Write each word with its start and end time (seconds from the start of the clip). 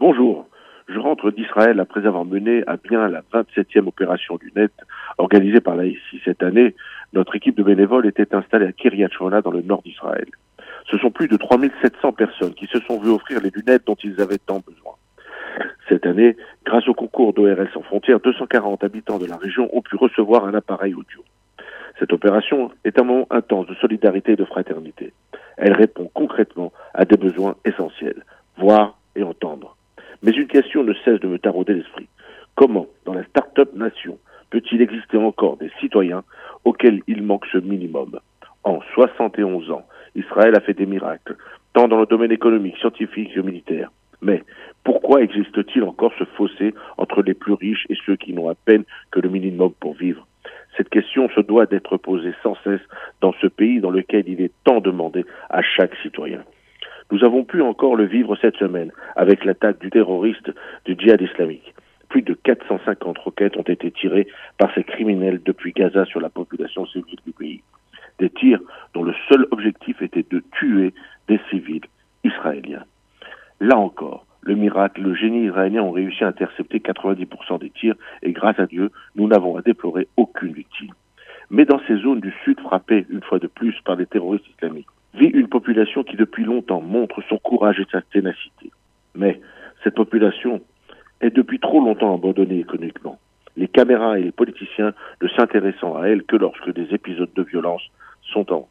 Bonjour. 0.00 0.48
Je 0.88 0.98
rentre 0.98 1.30
d'Israël 1.30 1.78
après 1.78 2.06
avoir 2.06 2.24
mené 2.24 2.64
à 2.66 2.78
bien 2.78 3.06
la 3.06 3.20
27e 3.34 3.86
opération 3.86 4.38
du 4.38 4.50
net 4.56 4.72
organisée 5.18 5.60
par 5.60 5.76
l'AICI 5.76 6.22
cette 6.24 6.42
année. 6.42 6.74
Notre 7.12 7.36
équipe 7.36 7.54
de 7.54 7.62
bénévoles 7.62 8.06
était 8.06 8.34
installée 8.34 8.64
à 8.64 8.72
Kiryat 8.72 9.10
Shmona 9.10 9.42
dans 9.42 9.50
le 9.50 9.60
nord 9.60 9.82
d'Israël. 9.82 10.24
Ce 10.90 10.96
sont 10.96 11.10
plus 11.10 11.28
de 11.28 11.36
3700 11.36 12.12
personnes 12.12 12.54
qui 12.54 12.66
se 12.66 12.80
sont 12.80 12.98
vues 12.98 13.10
offrir 13.10 13.42
les 13.42 13.50
lunettes 13.50 13.86
dont 13.86 13.96
ils 14.02 14.18
avaient 14.22 14.38
tant 14.38 14.62
besoin. 14.66 14.94
Cette 15.90 16.06
année, 16.06 16.34
grâce 16.64 16.88
au 16.88 16.94
concours 16.94 17.34
d'ORL 17.34 17.68
sans 17.74 17.82
frontières, 17.82 18.20
240 18.20 18.82
habitants 18.82 19.18
de 19.18 19.26
la 19.26 19.36
région 19.36 19.68
ont 19.76 19.82
pu 19.82 19.96
recevoir 19.96 20.46
un 20.46 20.54
appareil 20.54 20.94
audio. 20.94 21.22
Cette 21.98 22.14
opération 22.14 22.70
est 22.84 22.98
un 22.98 23.04
moment 23.04 23.26
intense 23.28 23.66
de 23.66 23.74
solidarité 23.74 24.32
et 24.32 24.36
de 24.36 24.46
fraternité. 24.46 25.12
Elle 25.58 25.74
répond 25.74 26.10
concrètement 26.14 26.72
à 26.94 27.04
des 27.04 27.18
besoins 27.18 27.56
essentiels, 27.66 28.24
voir 28.56 28.98
et 29.14 29.22
entendre. 29.22 29.76
Mais 30.22 30.32
une 30.32 30.39
question 30.50 30.84
ne 30.84 30.92
cesse 31.04 31.20
de 31.20 31.28
me 31.28 31.38
tarauder 31.38 31.74
l'esprit. 31.74 32.08
Comment, 32.56 32.86
dans 33.06 33.14
la 33.14 33.24
start-up 33.24 33.70
nation, 33.74 34.18
peut-il 34.50 34.82
exister 34.82 35.16
encore 35.16 35.56
des 35.56 35.70
citoyens 35.80 36.24
auxquels 36.64 37.00
il 37.06 37.22
manque 37.22 37.46
ce 37.52 37.58
minimum? 37.58 38.18
En 38.64 38.80
71 38.94 39.70
ans, 39.70 39.86
Israël 40.14 40.54
a 40.54 40.60
fait 40.60 40.74
des 40.74 40.86
miracles, 40.86 41.36
tant 41.72 41.88
dans 41.88 42.00
le 42.00 42.06
domaine 42.06 42.32
économique, 42.32 42.76
scientifique 42.78 43.32
que 43.34 43.40
militaire. 43.40 43.90
Mais 44.20 44.42
pourquoi 44.84 45.22
existe-t-il 45.22 45.84
encore 45.84 46.12
ce 46.18 46.24
fossé 46.24 46.74
entre 46.98 47.22
les 47.22 47.34
plus 47.34 47.54
riches 47.54 47.86
et 47.88 47.96
ceux 48.04 48.16
qui 48.16 48.34
n'ont 48.34 48.50
à 48.50 48.54
peine 48.54 48.84
que 49.10 49.20
le 49.20 49.30
minimum 49.30 49.72
pour 49.80 49.94
vivre? 49.94 50.26
Cette 50.76 50.90
question 50.90 51.28
se 51.30 51.40
doit 51.40 51.66
d'être 51.66 51.96
posée 51.96 52.34
sans 52.42 52.56
cesse 52.64 52.80
dans 53.20 53.32
ce 53.40 53.46
pays 53.46 53.80
dans 53.80 53.90
lequel 53.90 54.28
il 54.28 54.40
est 54.40 54.52
tant 54.64 54.80
demandé 54.80 55.24
à 55.48 55.62
chaque 55.62 55.94
citoyen. 56.02 56.42
Nous 57.10 57.24
avons 57.24 57.44
pu 57.44 57.60
encore 57.60 57.96
le 57.96 58.04
vivre 58.04 58.36
cette 58.36 58.56
semaine 58.56 58.92
avec 59.16 59.44
l'attaque 59.44 59.80
du 59.80 59.90
terroriste 59.90 60.50
du 60.84 60.94
djihad 60.96 61.20
islamique. 61.20 61.74
Plus 62.08 62.22
de 62.22 62.34
450 62.34 63.18
roquettes 63.18 63.56
ont 63.56 63.62
été 63.62 63.90
tirées 63.90 64.28
par 64.58 64.72
ces 64.74 64.84
criminels 64.84 65.40
depuis 65.44 65.72
Gaza 65.72 66.04
sur 66.04 66.20
la 66.20 66.28
population 66.28 66.86
civile 66.86 67.18
du 67.26 67.32
pays. 67.32 67.62
Des 68.20 68.30
tirs 68.30 68.60
dont 68.94 69.02
le 69.02 69.14
seul 69.28 69.46
objectif 69.50 70.00
était 70.02 70.24
de 70.28 70.42
tuer 70.52 70.94
des 71.26 71.40
civils 71.50 71.84
israéliens. 72.22 72.84
Là 73.60 73.76
encore, 73.76 74.26
le 74.42 74.54
miracle, 74.54 75.02
le 75.02 75.14
génie 75.14 75.46
israélien 75.46 75.82
ont 75.82 75.90
réussi 75.90 76.22
à 76.22 76.28
intercepter 76.28 76.78
90% 76.78 77.58
des 77.58 77.70
tirs 77.70 77.96
et 78.22 78.32
grâce 78.32 78.58
à 78.58 78.66
Dieu, 78.66 78.90
nous 79.16 79.26
n'avons 79.26 79.56
à 79.56 79.62
déplorer 79.62 80.06
aucune 80.16 80.52
victime. 80.52 80.92
Mais 81.50 81.64
dans 81.64 81.80
ces 81.88 81.96
zones 81.96 82.20
du 82.20 82.32
sud 82.44 82.60
frappées 82.60 83.04
une 83.10 83.22
fois 83.22 83.40
de 83.40 83.48
plus 83.48 83.74
par 83.84 83.96
des 83.96 84.06
terroristes 84.06 84.48
islamiques, 84.48 84.86
population 85.60 86.02
qui 86.02 86.16
depuis 86.16 86.44
longtemps 86.44 86.80
montre 86.80 87.20
son 87.28 87.36
courage 87.36 87.78
et 87.80 87.86
sa 87.92 88.00
ténacité. 88.00 88.70
Mais 89.14 89.40
cette 89.84 89.94
population 89.94 90.62
est 91.20 91.36
depuis 91.36 91.60
trop 91.60 91.80
longtemps 91.80 92.14
abandonnée 92.14 92.60
économiquement. 92.60 93.18
Les 93.58 93.68
caméras 93.68 94.18
et 94.18 94.22
les 94.22 94.32
politiciens 94.32 94.94
ne 95.20 95.28
s'intéressant 95.28 95.98
à 95.98 96.06
elle 96.06 96.22
que 96.22 96.36
lorsque 96.36 96.72
des 96.72 96.94
épisodes 96.94 97.34
de 97.34 97.42
violence 97.42 97.82
sont 98.22 98.50
en. 98.54 98.68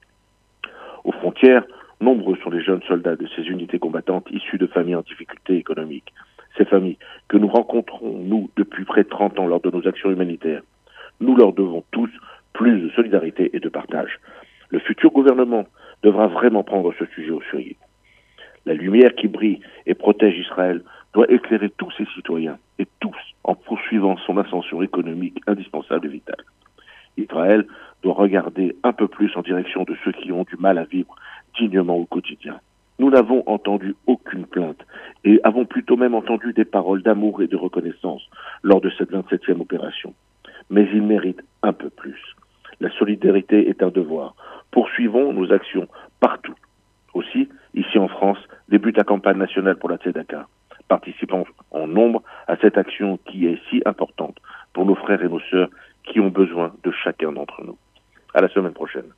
Aux 1.04 1.12
frontières, 1.12 1.64
nombreux 2.02 2.38
sont 2.38 2.50
les 2.50 2.64
jeunes 2.64 2.82
soldats 2.88 3.16
de 3.16 3.28
ces 3.36 3.44
unités 3.44 3.78
combattantes 3.78 4.28
issus 4.32 4.58
de 4.58 4.66
familles 4.66 4.96
en 4.96 5.02
difficulté 5.02 5.58
économique. 5.58 6.12
Ces 6.58 6.66
familles 6.66 6.98
que 7.28 7.38
nous 7.38 7.50
rencontrons, 7.50 8.18
nous, 8.18 8.50
depuis 8.56 8.84
près 8.84 9.04
de 9.04 9.10
30 9.10 9.40
ans 9.40 9.46
lors 9.46 9.62
de 9.62 9.70
nos 9.70 9.88
actions 9.88 10.10
humanitaires. 10.10 10.64
Nous 11.20 11.36
leur 11.36 11.54
devons 11.54 11.84
tous 11.92 12.10
plus 12.54 12.82
de 12.82 12.90
solidarité 12.90 13.52
et 13.54 13.60
de 13.60 13.70
partage. 13.70 14.20
Le 14.70 14.80
futur 14.80 15.12
gouvernement 15.12 15.68
devra 16.04 16.28
vraiment 16.28 16.64
prendre 16.64 16.94
ce 16.98 17.06
sujet 17.06 17.32
au 17.32 17.42
sérieux. 17.52 17.76
La 18.66 18.74
lumière 18.74 19.16
qui 19.16 19.28
brille 19.28 19.62
et 19.86 19.94
protège 19.94 20.38
Israël 20.38 20.84
doit 21.14 21.32
éclairer 21.32 21.70
tous 21.70 21.92
ses 21.98 22.06
citoyens 22.16 22.58
et 22.78 22.88
tous 23.00 23.16
en 23.44 23.56
poursuivant 23.56 24.18
son 24.18 24.38
ascension 24.38 24.82
économique 24.82 25.42
indispensable 25.48 26.08
et 26.08 26.12
vitale. 26.12 26.44
Israël 27.18 27.66
doit 28.04 28.14
regarder 28.14 28.76
un 28.84 28.94
peu 28.94 29.08
plus 29.08 29.36
en 29.36 29.42
direction 29.42 29.84
de 29.84 29.96
ceux 30.04 30.12
qui 30.12 30.32
ont 30.32 30.44
du 30.44 30.56
mal 30.58 30.78
à 30.78 30.86
vivre 30.86 31.16
dignement 31.58 31.98
au 31.98 32.06
quotidien. 32.06 32.60
Nous 33.00 33.10
n'avons 33.10 33.44
entendu 33.48 33.96
aucune 34.08 34.46
plainte 34.46 34.86
et 35.24 35.40
avons 35.44 35.66
plutôt 35.66 35.96
même 35.96 36.16
entendu 36.16 36.54
des 36.54 36.66
paroles 36.66 37.02
d'amour 37.02 37.42
et 37.42 37.48
de 37.48 37.56
reconnaissance 37.56 38.22
lors 38.62 38.82
de 38.82 38.92
cette 38.98 39.12
27e 39.12 39.62
opération. 39.62 40.14
Mais 40.70 40.88
ils 40.94 41.02
méritent 41.02 41.44
un 41.64 41.74
peu 41.74 41.90
plus. 41.90 42.36
La 42.82 42.90
solidarité 42.92 43.70
est 43.70 43.84
un 43.84 43.90
devoir. 43.90 44.36
Poursuivons 45.00 45.32
nos 45.32 45.54
actions 45.54 45.88
partout. 46.20 46.56
Aussi, 47.14 47.48
ici 47.74 47.98
en 47.98 48.10
France, 48.10 48.38
débute 48.68 48.98
la 48.98 49.06
campagne 49.06 49.38
nationale 49.38 49.78
pour 49.78 49.90
la 49.90 49.96
Tzedaka. 49.96 50.46
Participons 50.90 51.46
en 51.72 51.88
nombre 51.88 52.22
à 52.50 52.58
cette 52.58 52.78
action 52.78 53.18
qui 53.24 53.46
est 53.46 53.62
si 53.70 53.82
importante 53.86 54.36
pour 54.74 54.86
nos 54.86 54.96
frères 54.96 55.24
et 55.24 55.30
nos 55.30 55.40
sœurs 55.40 55.70
qui 56.04 56.20
ont 56.20 56.28
besoin 56.28 56.74
de 56.84 56.92
chacun 56.92 57.32
d'entre 57.32 57.64
nous. 57.64 57.78
À 58.34 58.42
la 58.42 58.50
semaine 58.50 58.74
prochaine. 58.74 59.10